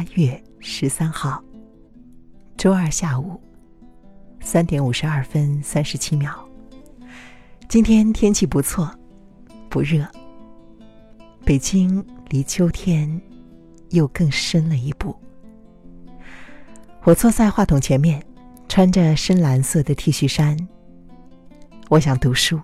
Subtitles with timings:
[0.00, 1.44] 八月十三号，
[2.56, 3.38] 周二下午
[4.40, 6.42] 三点五十二分三十七秒。
[7.68, 8.90] 今天天气不错，
[9.68, 10.08] 不热。
[11.44, 13.20] 北京离秋天
[13.90, 15.14] 又更深了一步。
[17.02, 18.24] 我坐在话筒前面，
[18.70, 20.56] 穿着深蓝色的 T 恤衫。
[21.90, 22.58] 我想读书，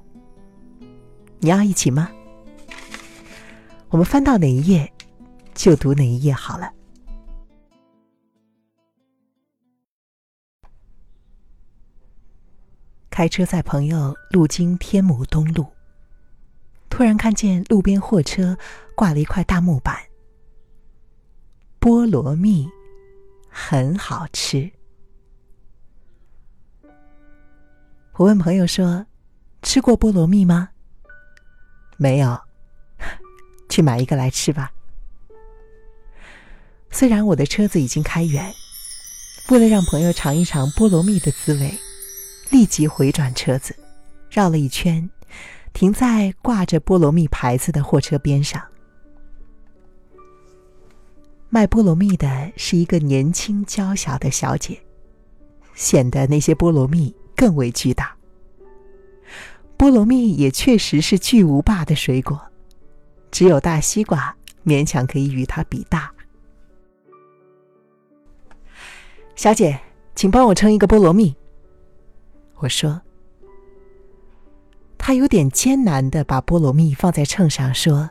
[1.41, 2.11] 你要一起吗？
[3.91, 4.91] 我们翻到哪一页，
[5.53, 6.73] 就读哪一页好了。
[13.17, 15.67] 开车载朋友路经天母东路，
[16.91, 18.59] 突然看见路边货车
[18.95, 19.97] 挂了一块大木板，
[21.81, 22.69] 菠萝蜜。
[23.49, 24.71] 很好吃。
[28.17, 29.07] 我问朋友说
[29.65, 30.69] ：“吃过菠萝蜜吗？”
[31.97, 32.39] 没有，
[33.71, 34.71] 去买一个来吃吧。
[36.91, 38.53] 虽然我的车子已经开远，
[39.49, 41.73] 为了让朋友尝一尝菠萝蜜的滋味，
[42.51, 43.75] 立即回转车子，
[44.31, 45.09] 绕了一圈，
[45.73, 48.63] 停在挂着菠萝蜜牌子的货车边上。
[51.49, 54.79] 卖菠萝蜜的是一个年轻娇小的小姐，
[55.75, 58.15] 显得那些菠萝蜜更为巨大。
[59.79, 62.41] 菠萝蜜也确实是巨无霸的水果，
[63.31, 66.13] 只有大西瓜勉强可以与它比大。
[69.35, 69.79] 小姐，
[70.15, 71.35] 请帮我称一个菠萝蜜。
[72.59, 73.01] 我说。
[74.99, 78.11] 他有点艰难的把菠萝蜜放在秤上，说：“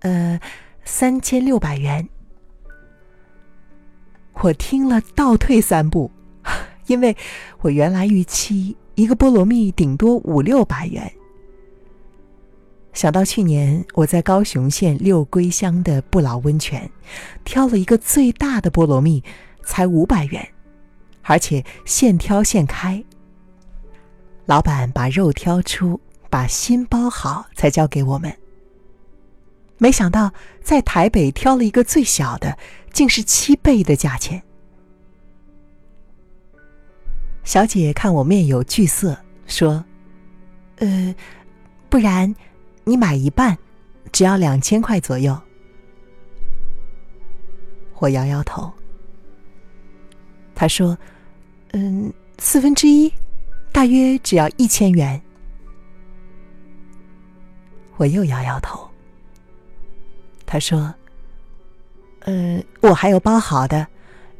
[0.00, 0.40] 呃，
[0.82, 2.08] 三千六百元。”
[4.40, 6.10] 我听了，倒退三步，
[6.86, 7.14] 因为
[7.60, 11.12] 我原来预期一个菠萝蜜顶多五六百元。
[12.94, 16.90] 想到去年我在高雄县六龟乡的不老温泉，
[17.44, 19.22] 挑了一个最大的菠萝蜜，
[19.62, 20.48] 才五百元，
[21.22, 23.04] 而且现挑现开。
[24.46, 26.00] 老板把肉挑出，
[26.30, 28.34] 把心包好，才交给我们。
[29.78, 30.32] 没想到
[30.62, 32.56] 在台北挑了一个最小的。
[32.94, 34.40] 竟是七倍的价钱。
[37.42, 39.18] 小姐看我面有惧色，
[39.48, 39.84] 说
[40.78, 41.12] ：“呃，
[41.90, 42.32] 不然
[42.84, 43.58] 你买一半，
[44.12, 45.36] 只要两千块左右。”
[47.98, 48.72] 我摇摇头。
[50.54, 50.96] 他说
[51.74, 53.12] ：“嗯，四分之一，
[53.74, 55.20] 大约只要一千元。”
[57.98, 58.88] 我又摇摇头。
[60.46, 60.94] 他说。
[62.26, 63.86] 呃，我还有包好的，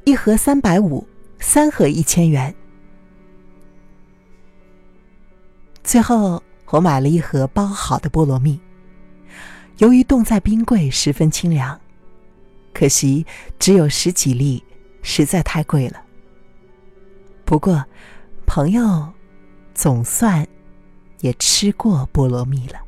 [0.07, 1.07] 一盒三百五，
[1.39, 2.55] 三盒一千元。
[5.83, 8.59] 最后我买了一盒包好的菠萝蜜，
[9.77, 11.79] 由于冻在冰柜十分清凉，
[12.73, 13.27] 可惜
[13.59, 14.65] 只有十几粒，
[15.03, 16.03] 实在太贵了。
[17.45, 17.85] 不过，
[18.47, 19.13] 朋友
[19.75, 20.47] 总算
[21.21, 22.79] 也吃过菠萝蜜了。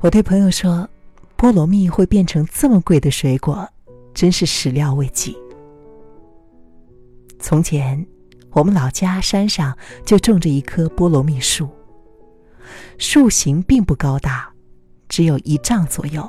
[0.00, 0.88] 我对朋友说
[1.36, 3.66] ：“菠萝蜜会变成这么贵的水果，
[4.14, 5.36] 真是始料未及。”
[7.40, 8.06] 从前，
[8.56, 11.68] 我们老家山上就种着一棵菠萝蜜树，
[12.96, 14.50] 树形并不高大，
[15.10, 16.26] 只有一丈左右，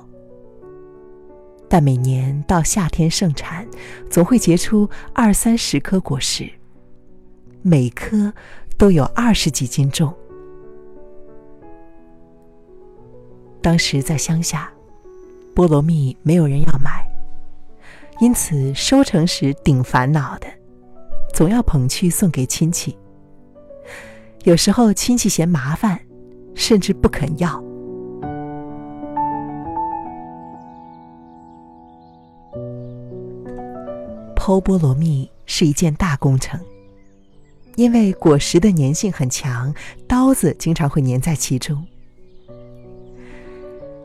[1.69, 3.65] 但每年到夏天盛产，
[4.09, 6.51] 总会结出二三十颗果实，
[7.61, 8.33] 每颗
[8.77, 10.13] 都有二十几斤重。
[13.61, 14.69] 当时在乡下，
[15.55, 17.07] 菠萝蜜没有人要买，
[18.19, 20.47] 因此收成时顶烦恼的，
[21.37, 22.97] 总要捧去送给亲戚。
[24.45, 25.99] 有时候亲戚嫌麻烦，
[26.55, 27.63] 甚至不肯要。
[34.35, 36.59] 剖菠萝蜜是一件大工程，
[37.75, 39.71] 因为果实的粘性很强，
[40.07, 41.85] 刀子经常会粘在其中。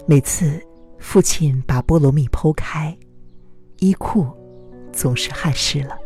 [0.04, 0.62] 每次
[0.98, 2.94] 父亲把菠萝蜜剖开，
[3.78, 4.26] 衣裤
[4.92, 5.96] 总是汗湿了。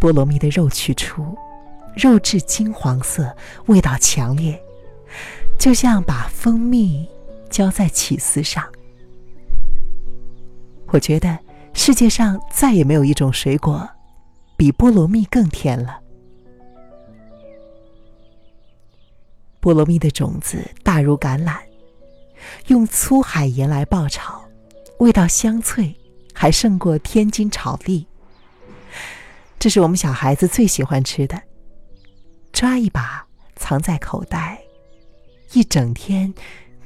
[0.00, 1.36] 菠萝蜜的肉取出，
[1.96, 3.34] 肉质金黄色，
[3.66, 4.60] 味道强烈，
[5.58, 7.08] 就像把蜂蜜
[7.50, 8.64] 浇在起司上。
[10.88, 11.38] 我觉得
[11.74, 13.86] 世界上再也没有一种水果
[14.56, 16.00] 比菠萝蜜更甜了。
[19.60, 21.56] 菠萝蜜的种子大如橄榄，
[22.68, 24.42] 用粗海盐来爆炒，
[25.00, 25.94] 味道香脆，
[26.32, 28.07] 还胜过天津炒栗。
[29.58, 31.42] 这是我们小孩子最喜欢吃的，
[32.52, 33.26] 抓一把
[33.56, 34.60] 藏在口袋，
[35.52, 36.32] 一整天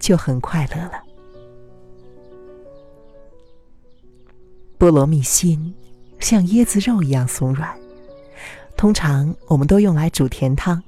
[0.01, 1.03] 就很快乐了。
[4.79, 5.75] 菠萝蜜心
[6.19, 7.79] 像椰子肉一样松软，
[8.75, 10.83] 通常我们都用来煮甜汤。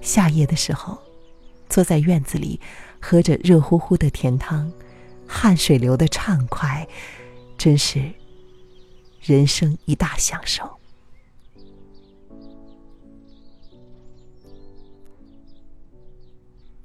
[0.00, 0.98] 夏夜的时候，
[1.68, 2.60] 坐在院子里，
[3.00, 4.70] 喝着热乎乎的甜汤，
[5.24, 6.86] 汗水流得畅快，
[7.56, 8.12] 真是
[9.22, 10.68] 人生一大享受。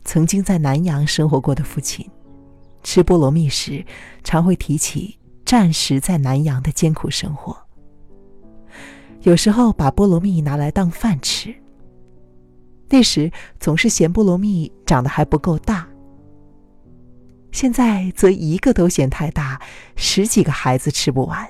[0.05, 2.09] 曾经在南阳生活过的父亲，
[2.83, 3.85] 吃菠萝蜜时，
[4.23, 7.57] 常会提起战时在南阳的艰苦生活。
[9.23, 11.53] 有时候把菠萝蜜拿来当饭吃。
[12.89, 13.29] 那时
[13.59, 15.85] 总是嫌菠萝蜜长得还不够大，
[17.51, 19.61] 现在则一个都嫌太大，
[19.97, 21.45] 十几个孩子吃不完。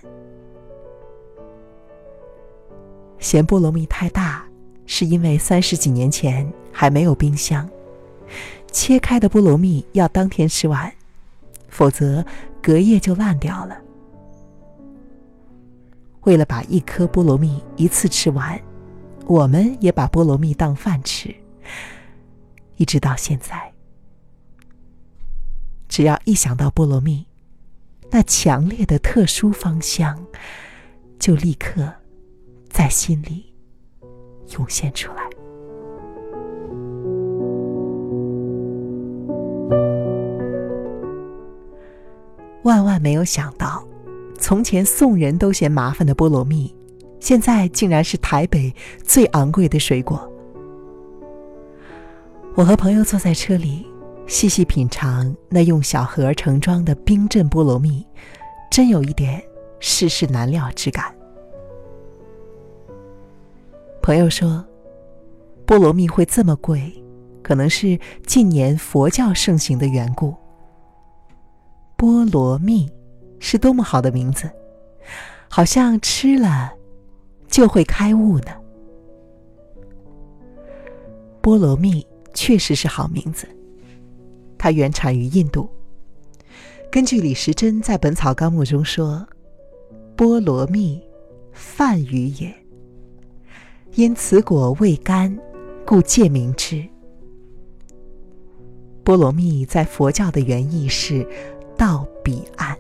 [3.20, 4.46] 嫌菠萝蜜太大，
[4.86, 7.70] 是因为三十几年前还没有冰箱，
[8.72, 10.92] 切开的菠萝蜜要当天吃完，
[11.70, 12.26] 否则
[12.62, 13.78] 隔夜就烂掉了。
[16.22, 18.60] 为了把一颗菠萝蜜一次吃完。
[19.30, 21.36] 我们也把菠萝蜜当饭吃，
[22.78, 23.74] 一直到现在。
[25.90, 27.28] 只要一想到菠萝蜜，
[28.10, 30.26] 那强烈的特殊芳香，
[31.20, 31.94] 就立刻
[32.78, 33.44] 在心里
[34.56, 35.28] 涌现出来。
[42.62, 43.84] 万万没有想到，
[44.38, 46.72] 从前送人都嫌麻烦的菠萝蜜。
[47.20, 48.72] 现在竟然是台北
[49.04, 50.32] 最昂贵的水果。
[52.54, 53.88] 我和朋友坐在车里，
[54.28, 58.06] 细细品尝那用小盒盛装的冰镇菠萝蜜，
[58.70, 59.42] 真有一点
[59.80, 61.17] 世事难料之感。
[64.08, 64.66] 朋友说，
[65.66, 66.94] 菠萝蜜会这么贵，
[67.44, 70.34] 可能是近年佛教盛行的缘故。
[71.98, 72.90] 菠萝蜜
[73.38, 74.50] 是多么好的名字，
[75.50, 76.72] 好像吃了。
[77.50, 78.52] 就会开悟呢。
[81.42, 83.46] 菠萝蜜确实是好名字，
[84.58, 85.70] 它原产于印度。
[86.90, 89.28] 根据李时珍在《本草纲目》中说
[90.16, 91.04] ：“菠萝蜜，
[91.52, 92.56] 饭鱼也。
[93.98, 95.36] 因此果味甘，
[95.84, 96.88] 故借名之。”
[99.04, 101.28] 菠萝蜜在佛教的原意是
[101.76, 102.78] “到彼岸”，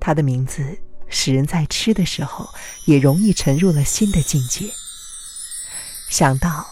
[0.00, 0.76] 它的名字。
[1.10, 2.46] 使人在吃的时候
[2.84, 4.66] 也容易沉入了新的境界。
[6.10, 6.66] 想到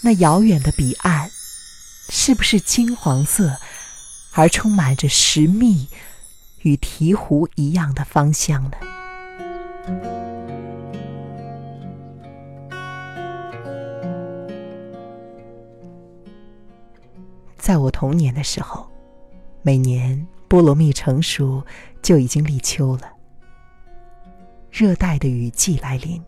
[0.00, 1.30] 那遥远的彼岸，
[2.08, 3.58] 是不是金黄色，
[4.32, 5.88] 而充满着石蜜
[6.62, 10.21] 与醍醐一样的芳香呢？
[17.62, 18.90] 在我童年的时候，
[19.62, 21.64] 每年菠萝蜜成熟
[22.02, 23.02] 就已经立秋了。
[24.68, 26.20] 热带的雨季来临，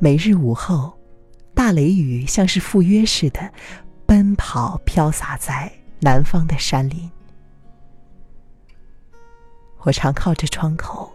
[0.00, 0.92] 每日午后，
[1.54, 3.52] 大雷雨像是赴约似的，
[4.04, 7.08] 奔跑飘洒在南方的山林。
[9.82, 11.08] 我常靠着窗口，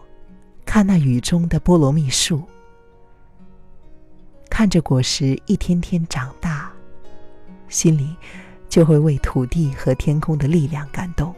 [0.64, 2.42] 看那雨中的菠萝蜜树，
[4.48, 6.59] 看着果实一天天长大，
[7.70, 8.14] 心里
[8.68, 11.34] 就会为土地和天空的力量感动，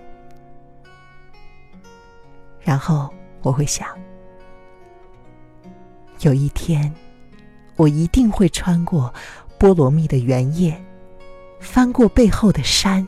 [2.60, 3.08] 然后。
[3.44, 3.88] 我会想，
[6.20, 6.94] 有一天，
[7.74, 9.12] 我一定会穿过
[9.58, 10.80] 菠萝蜜的原叶，
[11.58, 13.04] 翻过背后的山，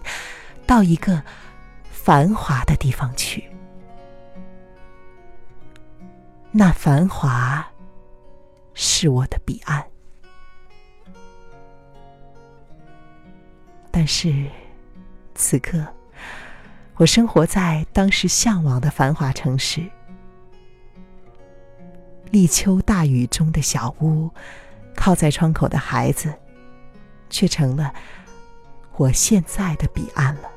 [0.66, 1.22] 到一个
[1.88, 3.48] 繁华的地方去。
[6.50, 7.64] 那繁华
[8.72, 9.86] 是我的彼岸，
[13.96, 14.34] 但是
[15.36, 15.86] 此刻，
[16.96, 19.88] 我生活在当时向往的繁华城市。
[22.32, 24.28] 立秋大雨中的小屋，
[24.96, 26.34] 靠在窗口的孩子，
[27.30, 27.94] 却成了
[28.96, 30.50] 我现在的彼岸了。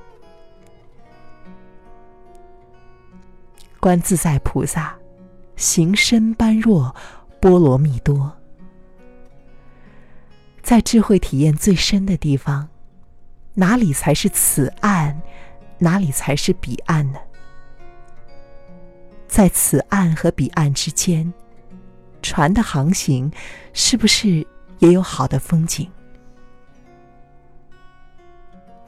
[3.79, 4.97] 观自在菩萨，
[5.55, 6.95] 行深般若
[7.39, 8.35] 波罗蜜多。
[10.63, 12.67] 在智慧体验最深的地方，
[13.59, 15.19] 哪里才是此岸？
[15.79, 17.19] 哪里才是彼岸呢？
[19.27, 21.33] 在此岸和彼岸之间。
[22.21, 23.31] 船的航行，
[23.73, 24.45] 是不是
[24.77, 25.89] 也有好的风景？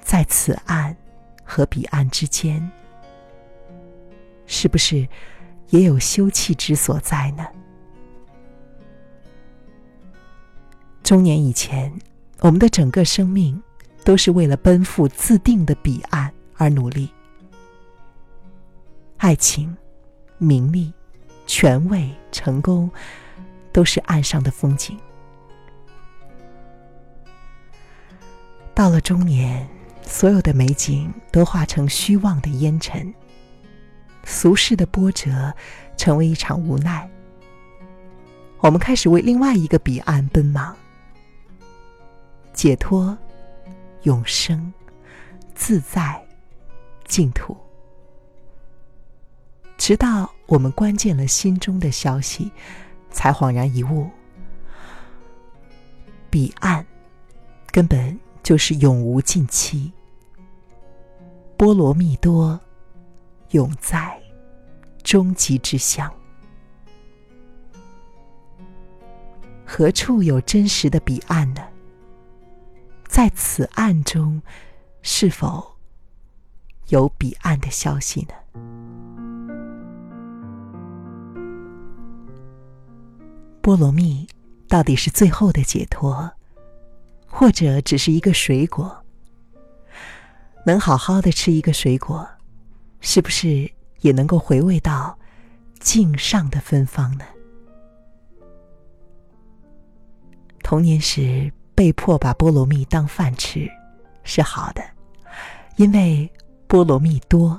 [0.01, 0.95] 在此岸
[1.43, 2.69] 和彼岸之间，
[4.45, 5.07] 是不是
[5.69, 7.47] 也有休憩之所在呢？
[11.01, 11.91] 中年以前，
[12.41, 13.59] 我们的整个生命
[14.09, 17.13] 都是为了奔赴自定的彼岸而努力。
[19.17, 19.77] 爱情、
[20.39, 20.91] 名利、
[21.45, 22.89] 权位、成功，
[23.71, 24.97] 都是岸上的风景。
[28.73, 29.69] 到了中年，
[30.01, 33.13] 所有的美景都化成虚妄的烟尘，
[34.23, 35.53] 俗世的波折
[35.97, 37.07] 成为一场无奈。
[38.57, 40.75] 我们开始为另外一个彼岸奔忙，
[42.53, 43.15] 解脱、
[44.03, 44.73] 永生、
[45.53, 46.25] 自在、
[47.05, 47.55] 净土。
[49.77, 52.51] 直到我们关键了心中的消息，
[53.11, 54.09] 才恍然一悟：
[56.29, 56.85] 彼岸
[57.71, 58.19] 根本。
[58.41, 59.91] 就是永无尽期，
[61.55, 62.59] 波罗蜜多，
[63.51, 64.19] 永在
[65.03, 66.11] 终极之乡。
[69.63, 71.61] 何处有真实的彼岸呢？
[73.09, 74.39] 在此岸中，
[75.01, 75.75] 是否
[76.89, 78.35] 有彼岸的消息呢？
[83.61, 84.27] 波罗蜜
[84.67, 86.31] 到底是最后的解脱？
[87.25, 89.03] 或者只是一个水果，
[90.63, 92.27] 能好好的吃一个水果，
[93.01, 93.69] 是不是
[94.01, 95.17] 也能够回味到
[95.79, 97.25] 境上的芬芳呢？
[100.61, 103.65] 童年时被迫把菠萝蜜当饭吃，
[104.25, 104.83] 是好的，
[105.77, 106.29] 因为
[106.67, 107.57] 菠萝蜜多。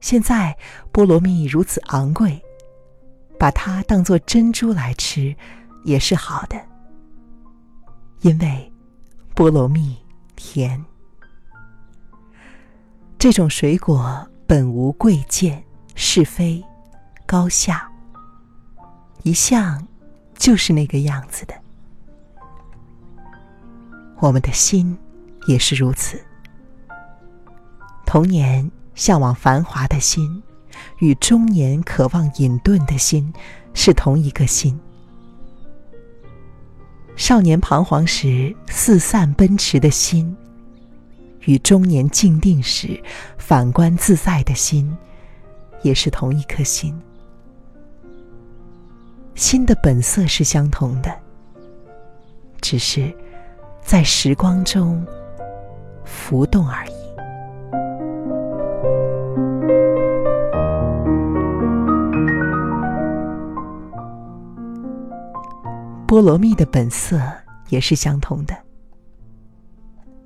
[0.00, 0.56] 现在
[0.92, 2.40] 菠萝蜜如此昂贵，
[3.36, 5.34] 把它当做珍珠来吃，
[5.82, 6.56] 也是好的。
[8.20, 8.72] 因为
[9.34, 9.98] 菠萝蜜
[10.36, 10.80] 甜，
[13.18, 15.60] 这种水果本无贵贱
[15.96, 16.64] 是非
[17.26, 17.90] 高下，
[19.24, 19.84] 一向
[20.38, 21.54] 就是那个样子的。
[24.20, 24.96] 我们的心
[25.46, 26.20] 也是如此，
[28.04, 30.42] 童年向往繁华的心，
[30.98, 33.32] 与中年渴望隐遁的心，
[33.72, 34.78] 是同一个心。
[37.16, 40.36] 少年彷徨时四散奔驰的心，
[41.46, 43.02] 与中年静定时
[43.38, 44.94] 反观自在的心，
[45.82, 46.94] 也是同一颗心。
[49.34, 51.10] 心的本色是相同的，
[52.60, 53.10] 只是
[53.82, 55.04] 在时光中
[56.04, 56.92] 浮动而已。
[66.06, 67.20] 菠萝蜜的本色
[67.68, 68.56] 也是相同的，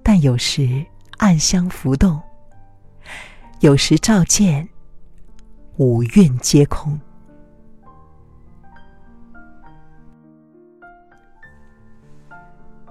[0.03, 0.85] 但有时
[1.19, 2.21] 暗香浮动，
[3.61, 4.67] 有时照见
[5.77, 6.99] 五蕴皆空。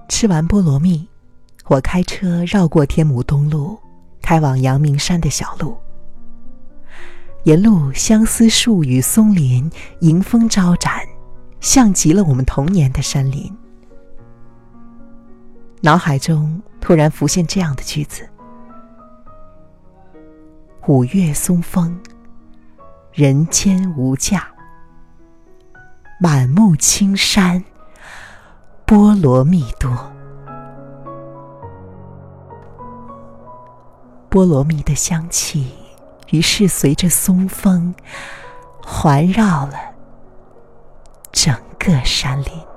[0.07, 1.07] 吃完菠萝蜜，
[1.67, 3.79] 我开车绕过天母东路，
[4.22, 5.77] 开往阳明山的小路。
[7.43, 9.69] 沿路相思树与松林
[10.00, 11.00] 迎风招展。
[11.63, 13.50] 像极了我们童年的山林。
[15.79, 18.27] 脑海中突然浮现这样的句子
[20.86, 21.98] ：“五月松风，
[23.13, 24.45] 人间无价。
[26.19, 27.63] 满目青山，
[28.85, 29.91] 菠萝蜜多。
[34.29, 35.73] 菠萝蜜的香气，
[36.29, 37.95] 于是随着松风
[38.83, 39.73] 环绕了。”
[41.31, 42.72] 整个山林。